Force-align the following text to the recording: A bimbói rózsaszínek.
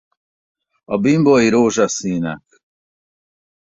A 0.85 0.97
bimbói 0.97 1.49
rózsaszínek. 1.49 2.41